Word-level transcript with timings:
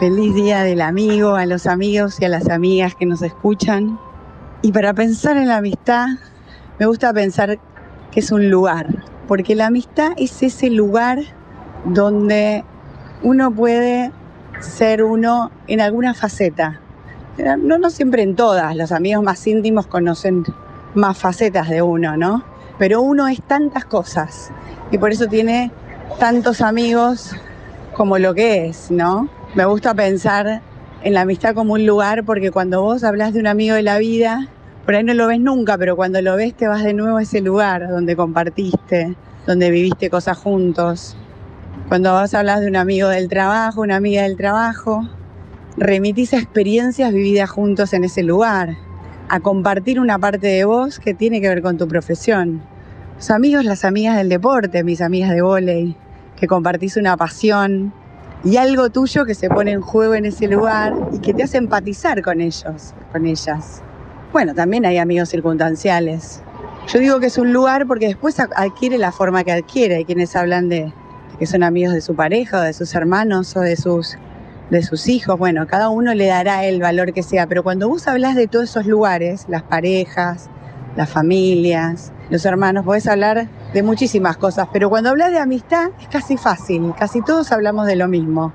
Feliz 0.00 0.34
día 0.34 0.62
del 0.62 0.80
amigo, 0.80 1.34
a 1.34 1.44
los 1.44 1.66
amigos 1.66 2.22
y 2.22 2.24
a 2.24 2.30
las 2.30 2.48
amigas 2.48 2.94
que 2.94 3.04
nos 3.04 3.20
escuchan. 3.20 4.00
Y 4.62 4.72
para 4.72 4.94
pensar 4.94 5.36
en 5.36 5.48
la 5.48 5.58
amistad, 5.58 6.06
me 6.78 6.86
gusta 6.86 7.12
pensar 7.12 7.58
que 8.10 8.20
es 8.20 8.32
un 8.32 8.48
lugar, 8.48 8.86
porque 9.28 9.54
la 9.54 9.66
amistad 9.66 10.12
es 10.16 10.42
ese 10.42 10.70
lugar 10.70 11.18
donde 11.84 12.64
uno 13.22 13.50
puede 13.50 14.10
ser 14.60 15.04
uno 15.04 15.50
en 15.66 15.82
alguna 15.82 16.14
faceta. 16.14 16.80
No, 17.58 17.76
no 17.76 17.90
siempre 17.90 18.22
en 18.22 18.36
todas, 18.36 18.74
los 18.76 18.92
amigos 18.92 19.22
más 19.22 19.46
íntimos 19.46 19.86
conocen 19.86 20.46
más 20.94 21.18
facetas 21.18 21.68
de 21.68 21.82
uno, 21.82 22.16
¿no? 22.16 22.42
Pero 22.78 23.02
uno 23.02 23.28
es 23.28 23.42
tantas 23.42 23.84
cosas 23.84 24.50
y 24.90 24.96
por 24.96 25.12
eso 25.12 25.26
tiene 25.26 25.70
tantos 26.18 26.62
amigos 26.62 27.36
como 27.92 28.16
lo 28.16 28.32
que 28.32 28.68
es, 28.68 28.90
¿no? 28.90 29.28
Me 29.52 29.64
gusta 29.64 29.94
pensar 29.94 30.62
en 31.02 31.12
la 31.12 31.22
amistad 31.22 31.56
como 31.56 31.72
un 31.72 31.84
lugar 31.84 32.24
porque 32.24 32.52
cuando 32.52 32.82
vos 32.82 33.02
hablas 33.02 33.32
de 33.32 33.40
un 33.40 33.48
amigo 33.48 33.74
de 33.74 33.82
la 33.82 33.98
vida, 33.98 34.46
por 34.84 34.94
ahí 34.94 35.02
no 35.02 35.12
lo 35.12 35.26
ves 35.26 35.40
nunca, 35.40 35.76
pero 35.76 35.96
cuando 35.96 36.22
lo 36.22 36.36
ves 36.36 36.54
te 36.54 36.68
vas 36.68 36.84
de 36.84 36.94
nuevo 36.94 37.16
a 37.16 37.22
ese 37.22 37.40
lugar 37.40 37.88
donde 37.88 38.14
compartiste, 38.14 39.16
donde 39.48 39.72
viviste 39.72 40.08
cosas 40.08 40.38
juntos. 40.38 41.16
Cuando 41.88 42.12
vos 42.12 42.32
hablas 42.32 42.60
de 42.60 42.68
un 42.68 42.76
amigo 42.76 43.08
del 43.08 43.28
trabajo, 43.28 43.80
una 43.80 43.96
amiga 43.96 44.22
del 44.22 44.36
trabajo, 44.36 45.08
remitís 45.76 46.32
a 46.32 46.38
experiencias 46.38 47.12
vividas 47.12 47.50
juntos 47.50 47.92
en 47.92 48.04
ese 48.04 48.22
lugar, 48.22 48.76
a 49.28 49.40
compartir 49.40 49.98
una 49.98 50.16
parte 50.16 50.46
de 50.46 50.64
vos 50.64 51.00
que 51.00 51.12
tiene 51.12 51.40
que 51.40 51.48
ver 51.48 51.60
con 51.60 51.76
tu 51.76 51.88
profesión. 51.88 52.62
Los 53.16 53.32
amigos, 53.32 53.64
las 53.64 53.84
amigas 53.84 54.16
del 54.16 54.28
deporte, 54.28 54.84
mis 54.84 55.00
amigas 55.00 55.30
de 55.30 55.42
volei, 55.42 55.96
que 56.36 56.46
compartís 56.46 56.96
una 56.96 57.16
pasión, 57.16 57.92
y 58.44 58.56
algo 58.56 58.90
tuyo 58.90 59.24
que 59.26 59.34
se 59.34 59.48
pone 59.48 59.72
en 59.72 59.80
juego 59.80 60.14
en 60.14 60.24
ese 60.24 60.48
lugar 60.48 60.94
y 61.12 61.18
que 61.18 61.34
te 61.34 61.42
hace 61.42 61.58
empatizar 61.58 62.22
con 62.22 62.40
ellos, 62.40 62.94
con 63.12 63.26
ellas. 63.26 63.82
Bueno, 64.32 64.54
también 64.54 64.86
hay 64.86 64.98
amigos 64.98 65.28
circunstanciales. 65.28 66.42
Yo 66.88 66.98
digo 66.98 67.20
que 67.20 67.26
es 67.26 67.36
un 67.36 67.52
lugar 67.52 67.86
porque 67.86 68.06
después 68.06 68.40
adquiere 68.40 68.96
la 68.96 69.12
forma 69.12 69.44
que 69.44 69.52
adquiere. 69.52 69.96
Hay 69.96 70.04
quienes 70.04 70.34
hablan 70.36 70.68
de 70.68 70.92
que 71.38 71.46
son 71.46 71.62
amigos 71.62 71.94
de 71.94 72.00
su 72.00 72.14
pareja 72.14 72.58
o 72.58 72.62
de 72.62 72.72
sus 72.72 72.94
hermanos 72.94 73.56
o 73.56 73.60
de 73.60 73.76
sus, 73.76 74.16
de 74.70 74.82
sus 74.82 75.08
hijos. 75.08 75.38
Bueno, 75.38 75.66
cada 75.66 75.88
uno 75.88 76.14
le 76.14 76.26
dará 76.26 76.64
el 76.64 76.80
valor 76.80 77.12
que 77.12 77.22
sea. 77.22 77.46
Pero 77.46 77.62
cuando 77.62 77.88
vos 77.88 78.08
hablas 78.08 78.36
de 78.36 78.46
todos 78.46 78.70
esos 78.70 78.86
lugares, 78.86 79.46
las 79.48 79.62
parejas, 79.62 80.48
las 80.96 81.10
familias, 81.10 82.12
los 82.30 82.44
hermanos, 82.44 82.84
podés 82.84 83.06
hablar 83.06 83.48
de 83.72 83.82
muchísimas 83.82 84.36
cosas, 84.36 84.68
pero 84.72 84.90
cuando 84.90 85.10
hablas 85.10 85.30
de 85.30 85.38
amistad 85.38 85.90
es 86.00 86.08
casi 86.08 86.36
fácil, 86.36 86.92
casi 86.98 87.22
todos 87.22 87.52
hablamos 87.52 87.86
de 87.86 87.96
lo 87.96 88.08
mismo. 88.08 88.52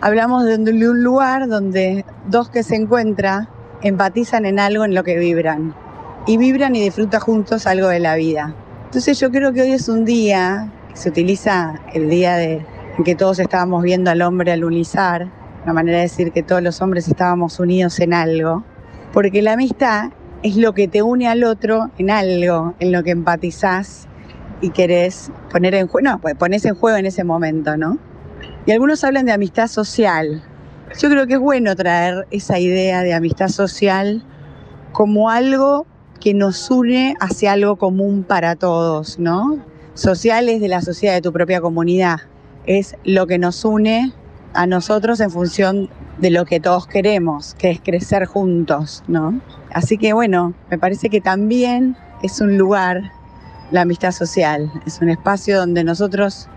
Hablamos 0.00 0.44
de 0.44 0.56
un 0.56 1.02
lugar 1.02 1.48
donde 1.48 2.04
dos 2.26 2.48
que 2.48 2.62
se 2.62 2.76
encuentran 2.76 3.48
empatizan 3.82 4.46
en 4.46 4.58
algo 4.58 4.84
en 4.84 4.94
lo 4.94 5.04
que 5.04 5.18
vibran 5.18 5.74
y 6.26 6.36
vibran 6.36 6.76
y 6.76 6.80
disfrutan 6.82 7.20
juntos 7.20 7.66
algo 7.66 7.88
de 7.88 8.00
la 8.00 8.14
vida. 8.14 8.54
Entonces 8.84 9.18
yo 9.18 9.30
creo 9.30 9.52
que 9.52 9.62
hoy 9.62 9.72
es 9.72 9.88
un 9.88 10.04
día, 10.04 10.70
se 10.94 11.08
utiliza 11.08 11.80
el 11.92 12.08
día 12.08 12.36
de, 12.36 12.64
en 12.98 13.04
que 13.04 13.14
todos 13.14 13.38
estábamos 13.38 13.82
viendo 13.82 14.10
al 14.10 14.22
hombre 14.22 14.52
al 14.52 14.64
unizar, 14.64 15.28
una 15.64 15.72
manera 15.72 15.98
de 15.98 16.04
decir 16.04 16.32
que 16.32 16.42
todos 16.42 16.62
los 16.62 16.80
hombres 16.80 17.08
estábamos 17.08 17.58
unidos 17.58 17.98
en 18.00 18.14
algo, 18.14 18.64
porque 19.12 19.42
la 19.42 19.54
amistad 19.54 20.10
es 20.42 20.56
lo 20.56 20.74
que 20.74 20.88
te 20.88 21.02
une 21.02 21.28
al 21.28 21.44
otro 21.44 21.90
en 21.98 22.10
algo, 22.10 22.74
en 22.80 22.92
lo 22.92 23.02
que 23.02 23.10
empatizás 23.12 24.08
y 24.62 24.70
querés 24.70 25.30
poner 25.50 25.74
en 25.74 25.88
juego, 25.88 26.08
no, 26.08 26.20
pues 26.20 26.34
pones 26.36 26.64
en 26.64 26.74
juego 26.74 26.96
en 26.96 27.04
ese 27.04 27.24
momento, 27.24 27.76
¿no? 27.76 27.98
Y 28.64 28.70
algunos 28.70 29.04
hablan 29.04 29.26
de 29.26 29.32
amistad 29.32 29.66
social. 29.66 30.42
Yo 30.98 31.10
creo 31.10 31.26
que 31.26 31.34
es 31.34 31.40
bueno 31.40 31.76
traer 31.76 32.26
esa 32.30 32.58
idea 32.58 33.02
de 33.02 33.12
amistad 33.12 33.48
social 33.48 34.24
como 34.92 35.28
algo 35.28 35.86
que 36.20 36.32
nos 36.32 36.70
une 36.70 37.16
hacia 37.20 37.52
algo 37.52 37.76
común 37.76 38.22
para 38.22 38.54
todos, 38.54 39.18
¿no? 39.18 39.58
Social 39.94 40.48
es 40.48 40.60
de 40.60 40.68
la 40.68 40.80
sociedad 40.80 41.14
de 41.14 41.20
tu 41.20 41.32
propia 41.32 41.60
comunidad, 41.60 42.20
es 42.64 42.96
lo 43.04 43.26
que 43.26 43.38
nos 43.38 43.64
une 43.64 44.12
a 44.54 44.66
nosotros 44.66 45.20
en 45.20 45.30
función 45.30 45.90
de 46.18 46.30
lo 46.30 46.44
que 46.44 46.60
todos 46.60 46.86
queremos, 46.86 47.54
que 47.54 47.70
es 47.70 47.80
crecer 47.80 48.26
juntos, 48.26 49.02
¿no? 49.08 49.40
Así 49.72 49.98
que 49.98 50.12
bueno, 50.12 50.54
me 50.70 50.78
parece 50.78 51.10
que 51.10 51.20
también 51.20 51.96
es 52.22 52.40
un 52.40 52.56
lugar 52.56 53.10
la 53.72 53.82
amistad 53.82 54.12
social. 54.12 54.70
Es 54.86 55.00
un 55.00 55.08
espacio 55.08 55.58
donde 55.58 55.82
nosotros 55.82 56.48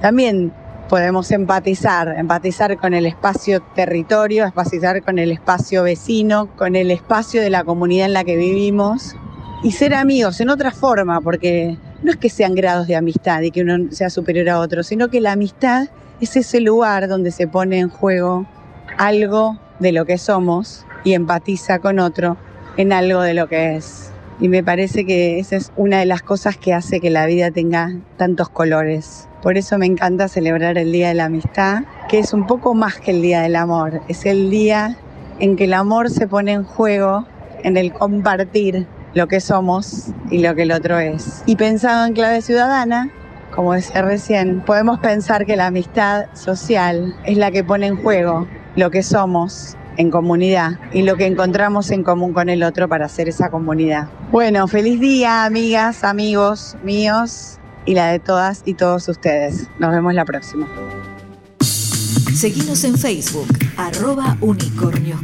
también 0.00 0.52
podemos 0.88 1.30
empatizar, 1.30 2.14
empatizar 2.16 2.76
con 2.76 2.94
el 2.94 3.06
espacio 3.06 3.62
territorio, 3.74 4.44
empatizar 4.44 5.02
con 5.02 5.18
el 5.18 5.32
espacio 5.32 5.82
vecino, 5.82 6.48
con 6.56 6.76
el 6.76 6.90
espacio 6.90 7.42
de 7.42 7.50
la 7.50 7.64
comunidad 7.64 8.06
en 8.06 8.12
la 8.12 8.24
que 8.24 8.36
vivimos 8.36 9.16
y 9.62 9.72
ser 9.72 9.94
amigos 9.94 10.40
en 10.40 10.50
otra 10.50 10.70
forma, 10.70 11.20
porque 11.20 11.76
no 12.02 12.10
es 12.10 12.16
que 12.16 12.28
sean 12.28 12.54
grados 12.54 12.86
de 12.86 12.96
amistad 12.96 13.42
y 13.42 13.50
que 13.50 13.62
uno 13.62 13.90
sea 13.90 14.10
superior 14.10 14.48
a 14.48 14.58
otro, 14.58 14.82
sino 14.82 15.08
que 15.08 15.20
la 15.20 15.32
amistad 15.32 15.88
es 16.20 16.36
ese 16.36 16.60
lugar 16.60 17.08
donde 17.08 17.30
se 17.30 17.46
pone 17.48 17.78
en 17.78 17.88
juego 17.88 18.46
algo 18.98 19.58
de 19.78 19.92
lo 19.92 20.04
que 20.04 20.18
somos 20.18 20.84
y 21.04 21.14
empatiza 21.14 21.78
con 21.78 21.98
otro 21.98 22.36
en 22.76 22.92
algo 22.92 23.20
de 23.22 23.34
lo 23.34 23.48
que 23.48 23.76
es. 23.76 24.12
Y 24.42 24.48
me 24.48 24.64
parece 24.64 25.06
que 25.06 25.38
esa 25.38 25.54
es 25.54 25.70
una 25.76 26.00
de 26.00 26.04
las 26.04 26.20
cosas 26.20 26.56
que 26.56 26.74
hace 26.74 26.98
que 26.98 27.10
la 27.10 27.26
vida 27.26 27.52
tenga 27.52 27.92
tantos 28.16 28.48
colores. 28.48 29.28
Por 29.40 29.56
eso 29.56 29.78
me 29.78 29.86
encanta 29.86 30.26
celebrar 30.26 30.76
el 30.78 30.90
Día 30.90 31.06
de 31.06 31.14
la 31.14 31.26
Amistad, 31.26 31.84
que 32.08 32.18
es 32.18 32.32
un 32.32 32.48
poco 32.48 32.74
más 32.74 32.98
que 32.98 33.12
el 33.12 33.22
Día 33.22 33.42
del 33.42 33.54
Amor. 33.54 34.00
Es 34.08 34.26
el 34.26 34.50
día 34.50 34.98
en 35.38 35.54
que 35.54 35.66
el 35.66 35.74
amor 35.74 36.10
se 36.10 36.26
pone 36.26 36.54
en 36.54 36.64
juego, 36.64 37.24
en 37.62 37.76
el 37.76 37.92
compartir 37.92 38.88
lo 39.14 39.28
que 39.28 39.38
somos 39.38 40.08
y 40.28 40.38
lo 40.38 40.56
que 40.56 40.62
el 40.62 40.72
otro 40.72 40.98
es. 40.98 41.44
Y 41.46 41.54
pensado 41.54 42.04
en 42.04 42.12
clave 42.12 42.42
ciudadana, 42.42 43.12
como 43.54 43.74
decía 43.74 44.02
recién, 44.02 44.60
podemos 44.62 44.98
pensar 44.98 45.46
que 45.46 45.54
la 45.54 45.68
amistad 45.68 46.24
social 46.32 47.14
es 47.26 47.38
la 47.38 47.52
que 47.52 47.62
pone 47.62 47.86
en 47.86 48.02
juego 48.02 48.48
lo 48.74 48.90
que 48.90 49.04
somos 49.04 49.76
en 49.96 50.10
comunidad 50.10 50.78
y 50.92 51.02
lo 51.02 51.16
que 51.16 51.26
encontramos 51.26 51.90
en 51.90 52.02
común 52.02 52.32
con 52.32 52.48
el 52.48 52.62
otro 52.62 52.88
para 52.88 53.06
hacer 53.06 53.28
esa 53.28 53.50
comunidad. 53.50 54.08
Bueno, 54.30 54.66
feliz 54.68 55.00
día, 55.00 55.44
amigas, 55.44 56.04
amigos 56.04 56.76
míos 56.82 57.58
y 57.84 57.94
la 57.94 58.08
de 58.08 58.18
todas 58.18 58.62
y 58.64 58.74
todos 58.74 59.08
ustedes. 59.08 59.68
Nos 59.78 59.92
vemos 59.92 60.14
la 60.14 60.24
próxima. 60.24 60.66
Seguimos 62.34 62.82
en 62.84 62.96
Facebook, 62.96 63.46
arroba 63.76 64.36
unicornios. 64.40 65.20